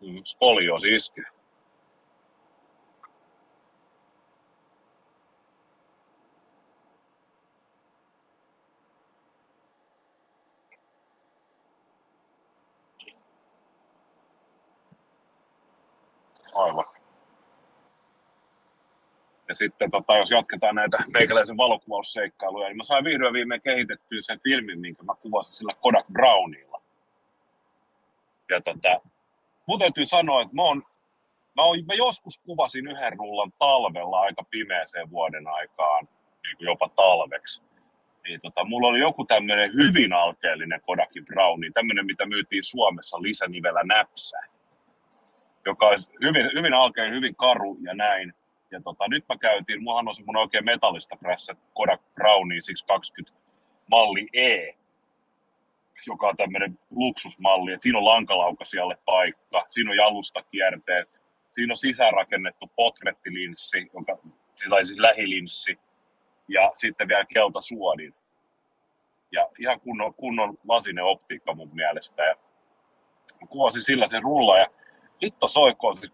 [0.00, 1.24] Mm, Spolioosi iskee.
[16.54, 16.84] Aivan.
[19.52, 24.40] Ja sitten tota, jos jatketaan näitä meikäläisen valokuvausseikkailuja, niin mä sain vihdoin viimein kehitettyä sen
[24.40, 26.82] filmin, minkä mä kuvasin sillä Kodak Brownilla.
[28.50, 29.00] Ja tota,
[29.66, 30.82] mun täytyy sanoa, että mä, oon,
[31.56, 36.08] mä, oon, mä joskus kuvasin yhden rullan talvella aika pimeäseen vuoden aikaan,
[36.42, 37.62] niin kuin jopa talveksi.
[38.24, 43.82] Niin tota, mulla oli joku tämmöinen hyvin alkeellinen Kodakin Browni, tämmöinen mitä myytiin Suomessa lisänivellä
[43.84, 44.38] näpsä
[45.66, 48.34] joka olisi hyvin, hyvin alkein, hyvin karu ja näin.
[48.72, 53.32] Ja tota, nyt mä käytiin, mullahan on semmoinen oikein metallista prässä Kodak Brownie 620
[53.90, 54.74] malli E,
[56.06, 61.08] joka on tämmöinen luksusmalli, että siinä on lankalaukasijalle paikka, siinä on jalustakierteet,
[61.50, 64.18] siinä on sisäänrakennettu potrettilinssi, joka,
[64.70, 65.78] tai siis lähilinssi,
[66.48, 68.14] ja sitten vielä keltasuodin.
[69.32, 72.22] Ja ihan kunnon, kunnon lasinen optiikka mun mielestä.
[72.22, 72.36] Ja
[73.48, 74.66] kuvasin sillä sen rulla, ja
[75.22, 76.12] hitto soikoon, siis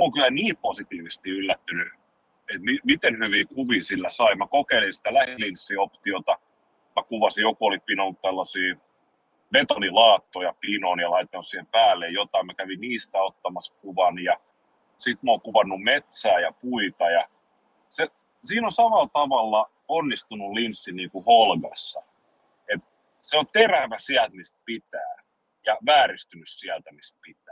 [0.00, 1.88] on kyllä niin positiivisesti yllättynyt,
[2.48, 4.34] että mi- miten hyviä kuvia sillä sai.
[4.34, 6.38] Mä kokeilin sitä lähilinssioptiota,
[6.96, 8.74] mä kuvasin, joku oli pinonut tällaisia
[9.52, 12.46] betonilaattoja pinoon ja laittanut siihen päälle jotain.
[12.46, 14.40] Mä kävin niistä ottamassa kuvan ja
[14.98, 17.28] sitten mä oon kuvannut metsää ja puita ja
[17.90, 18.06] se,
[18.44, 22.02] siinä on samalla tavalla onnistunut linssi niin kuin Holgassa.
[22.74, 22.80] Et
[23.20, 25.16] se on terävä sieltä, mistä pitää
[25.66, 27.49] ja vääristynyt sieltä, mistä pitää.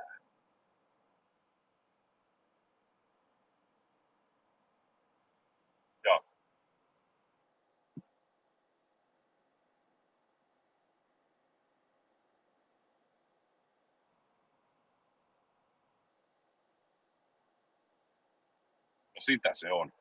[19.19, 19.93] No sitä se on.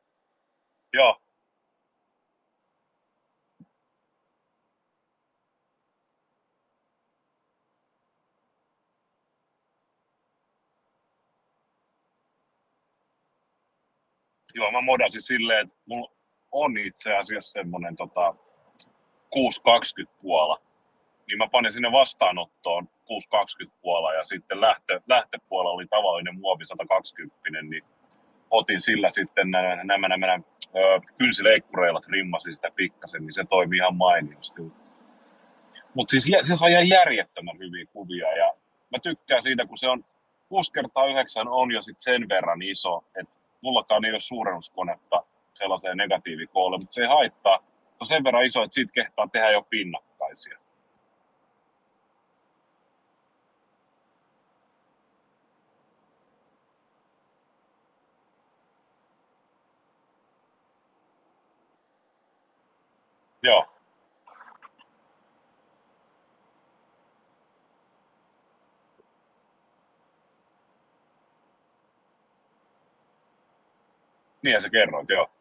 [0.92, 1.22] Joo.
[14.54, 16.12] Joo, mä modasin silleen, että mulla
[16.52, 18.34] on itse asiassa semmonen tota,
[19.30, 20.62] 620 puola.
[21.26, 27.62] Niin mä panin sinne vastaanottoon 620 puola ja sitten lähtö, lähtöpuolella oli tavallinen muovi 120,
[27.62, 27.84] niin
[28.50, 30.40] otin sillä sitten nämä, nämä, nämä, nämä
[31.18, 34.62] kynsileikkureilla trimmasin sitä pikkasen, niin se toimi ihan mainiosti.
[35.94, 38.52] Mutta siis se saa ihan järjettömän hyviä kuvia ja
[38.90, 40.04] mä tykkään siitä, kun se on
[40.48, 45.22] 6 kertaa 9 on jo sit sen verran iso, että mullakaan ei ole suurennuskonetta
[45.54, 47.58] sellaiseen negatiivikoolle, mutta se ei haittaa.
[47.58, 50.58] Se on sen verran iso, että siitä kehtaa tehdä jo pinnakkaisia.
[63.48, 63.66] Joo.
[74.42, 75.08] Niin sä kerroit.
[75.08, 75.37] Joo.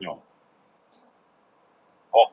[0.00, 0.22] Joo.
[2.12, 2.32] Oh.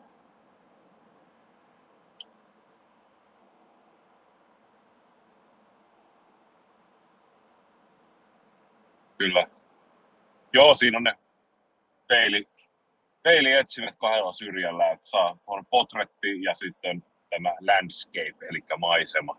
[9.17, 9.47] Kyllä.
[10.53, 11.17] Joo, siinä on ne
[12.07, 12.47] peili,
[13.23, 19.37] peilietsimet kahdella syrjällä, että saa, on potretti ja sitten tämä landscape, eli maisema.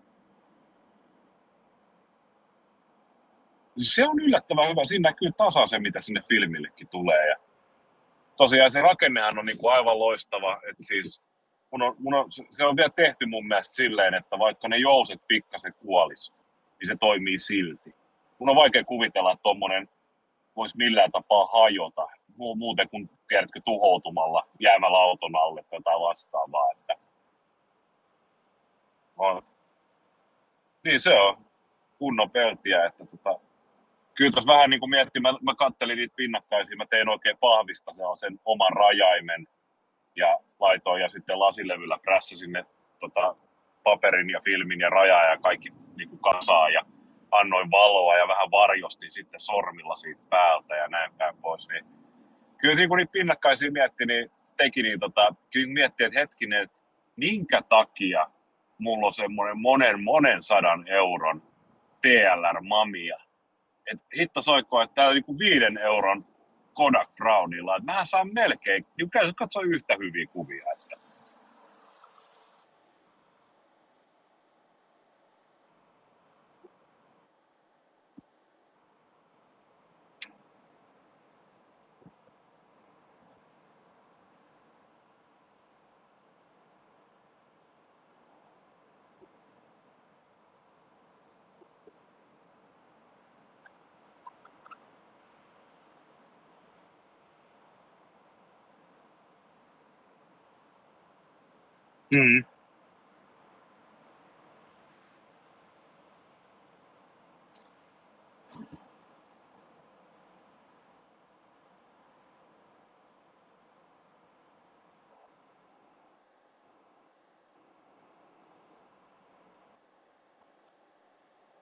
[3.79, 4.85] Se on yllättävän hyvä.
[4.85, 7.29] Siinä näkyy tasan se, mitä sinne filmillekin tulee.
[7.29, 7.37] Ja
[8.37, 10.61] tosiaan se rakennehan on niin kuin aivan loistava.
[10.70, 11.22] Että siis
[11.70, 15.20] mun on, mun on, se on vielä tehty mun mielestä silleen, että vaikka ne jouset
[15.28, 16.32] pikkasen kuolis,
[16.78, 17.95] niin se toimii silti.
[18.39, 19.89] Mun on vaikea kuvitella, että tuommoinen
[20.57, 22.07] voisi millään tapaa hajota,
[22.37, 26.72] muuten kuin tiedätkö, tuhoutumalla jäämällä auton alle tätä vastaavaa.
[26.72, 26.95] Että
[29.16, 29.43] on.
[30.84, 31.37] Niin se on
[31.99, 33.41] kunnon peltiä, että tota,
[34.16, 37.92] kyllä tuossa vähän niin kuin miettii, mä, mä kattelin niitä pinnakkaisia, mä tein oikein pahvista
[38.14, 39.46] sen oman rajaimen
[40.16, 42.64] ja laitoin ja sitten lasilevyllä prässä sinne
[43.00, 43.36] tota,
[43.82, 46.82] paperin ja filmin ja rajaa ja kaikki niin kuin kasaan ja
[47.30, 51.68] annoin valoa ja vähän varjostin sitten sormilla siitä päältä ja näin päin pois.
[51.68, 51.84] Niin
[52.58, 56.76] kyllä siinä kun niitä pinnakkaisia mietti, niin teki niin tota, kyllä mietti, että hetkinen, että
[57.16, 58.30] minkä takia
[58.78, 61.42] mulla on semmoinen monen monen sadan euron
[62.02, 63.26] TLR-mamia.
[63.93, 66.24] Et hitto soikko, että tää on niinku viiden euron
[66.74, 67.76] Kodak Brownilla.
[67.76, 70.64] Että mähän saan melkein, niin katso yhtä hyviä kuvia.
[102.16, 102.44] Että Mm.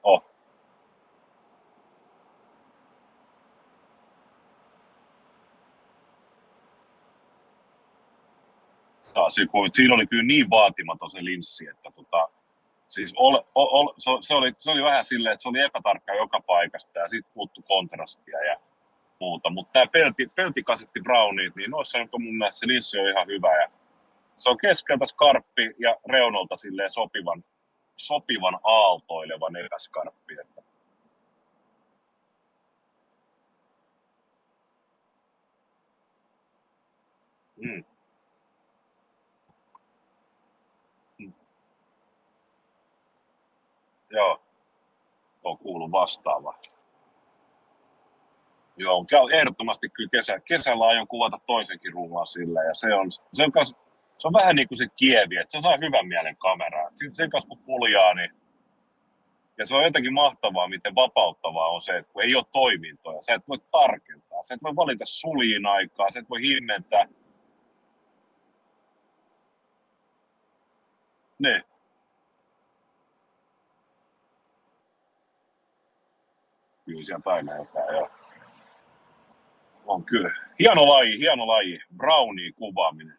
[0.05, 0.23] Oh.
[9.31, 12.29] Ja, siinä oli kyllä niin vaatimaton se linssi, että tota,
[12.89, 16.41] siis ol, ol, se, se, oli, se oli vähän silleen, että se oli epätarkka joka
[16.41, 18.57] paikasta ja sitten puuttu kontrastia ja
[19.21, 19.51] muuta.
[19.51, 23.63] Mutta tämä pelti, peltikasetti Brownit, niin noissa on mun mielestä se linssi on ihan hyvä
[23.63, 23.69] ja
[24.37, 27.45] se on keskeltä skarppi ja reunolta silleen sopivan,
[27.97, 30.35] sopivan aaltoilevan epäskarppi.
[30.41, 30.63] Että
[37.57, 37.85] mm.
[45.75, 46.59] Kuullut vastaavaa.
[48.77, 53.53] Joo, ehdottomasti kyllä kesä, kesällä aion kuvata toisenkin rullan sillä ja se on, se on,
[53.53, 53.75] kas,
[54.19, 56.91] se on vähän niin kuin se kievi, että se saa hyvän mielen kameraa.
[57.13, 58.31] Sen, kanssa kun puljaa, niin
[59.59, 63.35] ja se on jotenkin mahtavaa, miten vapauttavaa on se, että kun ei ole toimintoja, sä
[63.35, 67.09] et voi tarkentaa, sä et voi valita suliin aikaa, sä et voi himmentää.
[71.39, 71.65] Ne.
[76.85, 78.11] Kyllä sieltä aina jotain, joo.
[79.87, 80.31] On kyllä.
[80.59, 81.81] Hieno laji, hieno laji.
[81.97, 83.19] Brownie kuvaaminen.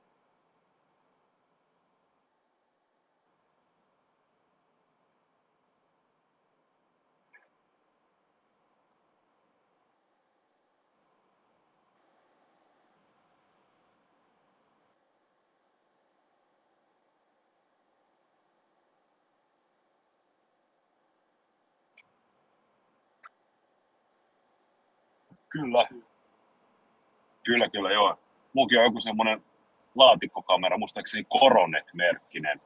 [25.56, 25.88] Kyllä.
[27.44, 28.20] Kyllä, kyllä, joo.
[28.54, 29.44] Mullakin on joku semmoinen
[29.96, 32.62] laatikkokamera, muistaakseni Coronet-merkkinen.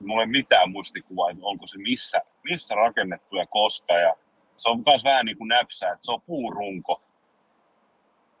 [0.00, 3.92] Mulla ei mitään muistikuvaa, että onko se missä, missä rakennettu ja koska.
[3.94, 4.14] Ja
[4.56, 7.02] se on myös vähän niin kuin näpsää, että se on puurunko,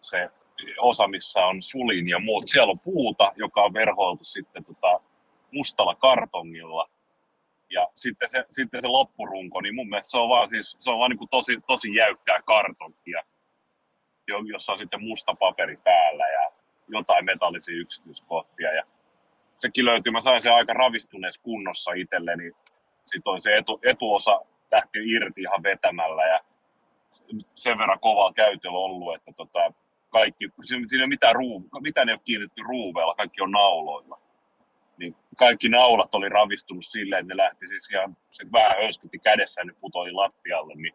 [0.00, 0.30] se
[0.78, 2.44] osa, missä on sulin ja muut.
[2.46, 5.00] Siellä on puuta, joka on verhoiltu sitten tota
[5.52, 6.88] mustalla kartongilla.
[7.70, 10.98] Ja sitten se, sitten se loppurunko, niin mun mielestä se on vaan, siis, se on
[10.98, 13.22] vaan niin kuin tosi, tosi jäykkää kartonkia
[14.52, 16.52] jossa on sitten musta paperi päällä ja
[16.88, 18.74] jotain metallisia yksityiskohtia.
[18.74, 18.82] Ja
[19.58, 22.52] sekin löytyy, mä sain sen aika ravistuneessa kunnossa itselleni.
[23.06, 24.40] Sitten on se etu, etuosa
[24.72, 26.40] lähti irti ihan vetämällä ja
[27.54, 29.72] sen verran kovaa käytöllä ollut, että tota,
[30.08, 34.18] kaikki, siinä ei ole mitään, ruu, mitään ei ole kiinnitetty ruuveella, kaikki on nauloilla.
[34.98, 39.64] Niin kaikki naulat oli ravistunut silleen, että ne lähti siis ihan, se vähän höyskytti kädessä
[39.64, 40.94] ne putoi lattialle, niin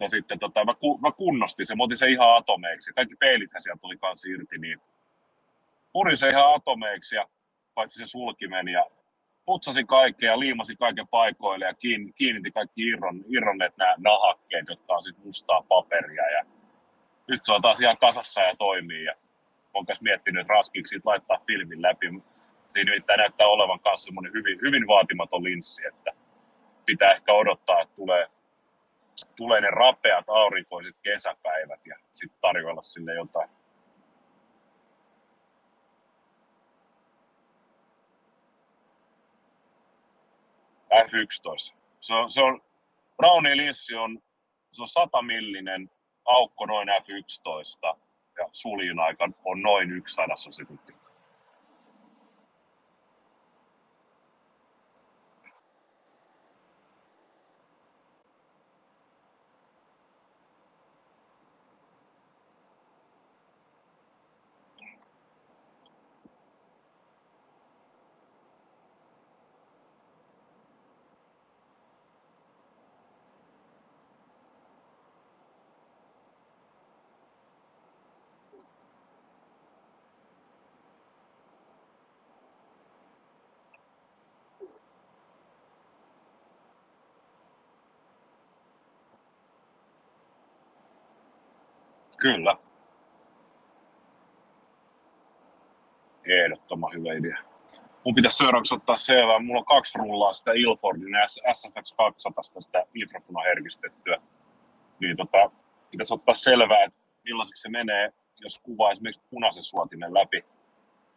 [0.00, 2.92] No sitten tota, mä, ku, mä kunnostin sen, mä otin sen ihan atomeiksi.
[2.92, 4.80] Kaikki peilithän sieltä tuli kanssa irti, niin
[5.92, 7.28] purin se ihan atomeiksi ja
[7.74, 8.84] paitsi se sulkimen ja
[9.44, 14.94] putsasin kaikkea ja liimasin kaiken paikoille ja kiin, kiinnitin kaikki irron, irronneet nämä nahakkeet, jotka
[14.94, 16.44] on sitten mustaa paperia ja
[17.28, 19.14] nyt se on taas ihan kasassa ja toimii ja
[19.74, 22.06] on myös miettinyt, että raskiiksi laittaa filmin läpi.
[22.70, 26.12] Siinä nimittäin näyttää olevan myös hyvin, hyvin vaatimaton linssi, että
[26.86, 28.26] pitää ehkä odottaa, että tulee
[29.36, 33.50] tulee ne rapeat aurinkoiset kesäpäivät ja sitten tarjolla sille jotain.
[40.94, 41.74] F11.
[42.00, 42.60] Se on, se on
[43.16, 44.18] Brownie linssi on,
[44.72, 45.90] se on 100 millinen
[46.24, 47.98] aukko noin F11
[48.38, 50.50] ja suljin aika on noin yksi sadassa
[92.20, 92.56] Kyllä.
[96.24, 97.38] Ehdottoman hyvä idea.
[98.04, 99.38] Mun pitäisi seuraavaksi ottaa selvää.
[99.38, 101.14] Mulla on kaksi rullaa sitä Ilfordin
[101.54, 104.22] SFX 200 sitä infrapunaherkistettyä.
[105.00, 105.50] Niin tota,
[105.90, 110.44] pitäisi ottaa selvää, että millaiseksi se menee, jos kuvaa esimerkiksi punaisen suotimen läpi.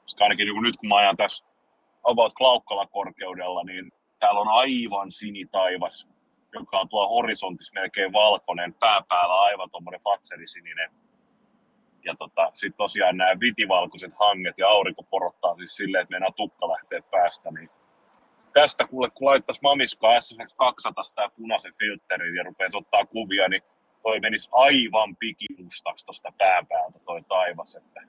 [0.01, 1.45] Koska ainakin niin nyt kun mä ajan tässä
[2.03, 6.07] about Klaukkala korkeudella, niin täällä on aivan sinitaivas
[6.53, 10.91] joka on tuo horisontissa melkein valkoinen, pääpäällä aivan tuommoinen fatserisininen.
[12.05, 16.67] Ja tota, sitten tosiaan nämä vitivalkoiset hanget ja aurinko porottaa siis silleen, että meinaa tukka
[16.69, 17.51] lähtee päästä.
[17.51, 17.69] Niin
[18.53, 23.61] tästä kuule, kun laittaisi mamiskaa SSX 200 tämä punaisen filterin ja rupeaisi ottaa kuvia, niin
[24.03, 27.75] toi menisi aivan pikimustaksi tuosta pääpäältä toi taivas.
[27.75, 28.01] Että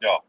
[0.00, 0.24] Joo.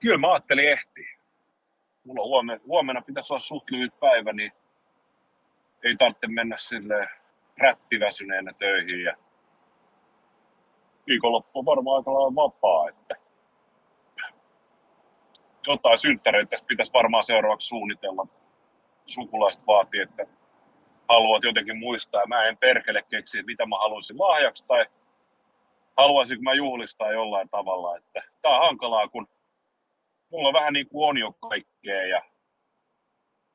[0.00, 1.06] Kyllä mä ajattelin ehti.
[2.04, 4.52] Mulla huomenna, huomenna pitäisi olla suht lyhyt päivä, niin
[5.84, 7.08] ei tarvitse mennä sille
[7.58, 9.16] rättiväsyneenä töihin ja
[11.06, 13.16] viikonloppu on varmaan aika lailla vapaa, että
[15.66, 18.26] jotain synttäreitä pitäisi varmaan seuraavaksi suunnitella.
[19.06, 20.26] Sukulaiset vaatii, että
[21.08, 22.26] haluat jotenkin muistaa.
[22.26, 24.86] Mä en perkele keksiä, mitä mä haluaisin lahjaksi tai
[25.96, 27.96] haluaisinko mä juhlistaa jollain tavalla.
[27.96, 29.28] Että tää on hankalaa, kun
[30.36, 32.22] mulla vähän niin kuin on jo kaikkea ja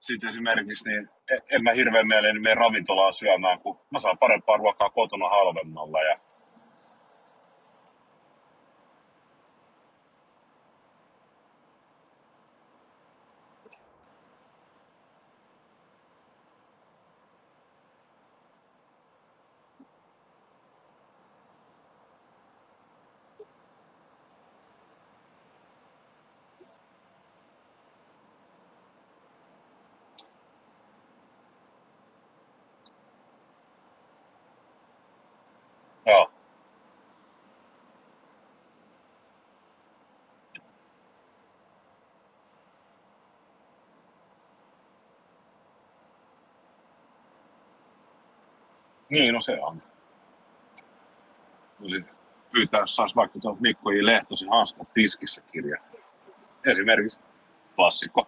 [0.01, 4.57] sitten esimerkiksi niin e- en mä hirveän mieleen mene ravintolaan syömään, kun mä saan parempaa
[4.57, 6.19] ruokaa kotona halvemmalla ja
[36.05, 36.31] Joo.
[49.11, 49.83] Niin, no se on.
[51.81, 52.05] Voisi
[52.51, 54.05] pyytää, jos saisi vaikka tuon Mikko J.
[54.05, 55.77] Lehtosen hanskat tiskissä kirja.
[56.65, 57.19] Esimerkiksi
[57.75, 58.27] klassikko.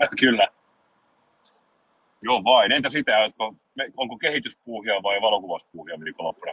[0.20, 0.48] Kyllä.
[2.22, 2.72] Joo vain.
[2.72, 3.54] Entä sitä, onko,
[3.96, 6.52] onko kehityspuuhia vai valokuvauspuuhia viikonloppuna?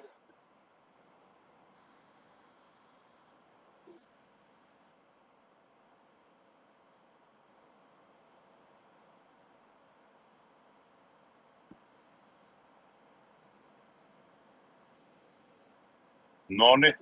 [16.49, 16.93] Noni.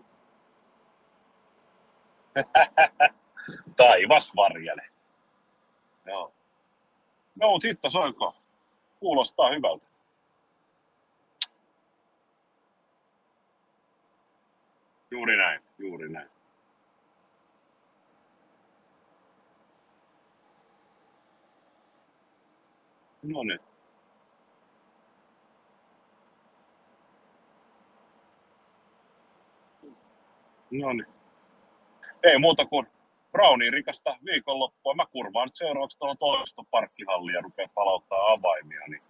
[3.77, 4.81] Taivas varjele.
[6.05, 6.33] Joo.
[7.35, 8.35] No, mutta hitto soiko.
[8.99, 9.85] Kuulostaa hyvältä.
[15.11, 16.29] Juuri näin, juuri näin.
[23.23, 23.74] No niin.
[30.81, 31.07] No niin.
[32.23, 32.87] Ei muuta kuin
[33.31, 34.93] Brownin rikasta viikonloppua.
[34.93, 38.81] Mä kurvaan nyt seuraavaksi tuohon toimistoparkkihallia ja rupean palauttaa avaimia.
[38.87, 39.03] Niin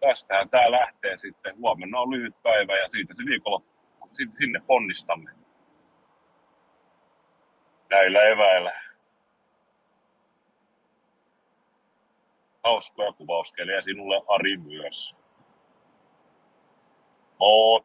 [0.00, 1.56] tästähän tää lähtee sitten.
[1.56, 3.70] Huomenna on lyhyt päivä ja siitä se viikonloppu.
[4.12, 5.30] Sinne ponnistamme.
[7.90, 8.72] Näillä eväillä.
[12.64, 15.16] Hauskoja kuvauskelejä sinulle Ari myös.
[17.38, 17.84] Moi!